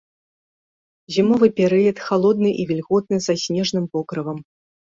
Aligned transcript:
Зімовы 1.15 1.47
перыяд 1.59 1.97
халодны 2.07 2.49
і 2.65 2.67
вільготны 2.73 3.23
са 3.29 3.39
снежным 3.45 3.85
покрывам. 3.95 4.45